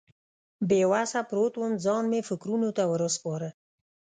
[0.67, 3.49] بې وسه پروت وم، ځان مې فکرونو ته ور وسپاره.